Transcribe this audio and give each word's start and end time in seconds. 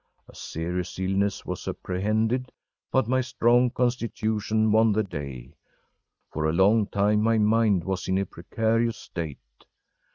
A 0.27 0.33
serious 0.33 0.97
illness 0.97 1.45
was 1.45 1.67
apprehended, 1.67 2.51
but 2.91 3.07
my 3.07 3.21
strong 3.21 3.69
constitution 3.69 4.71
won 4.71 4.93
the 4.93 5.03
day. 5.03 5.53
For 6.31 6.45
a 6.49 6.53
long 6.53 6.87
time 6.87 7.21
my 7.21 7.37
mind 7.37 7.83
was 7.83 8.07
in 8.07 8.17
a 8.17 8.25
precarious 8.25 8.97
state. 8.97 9.37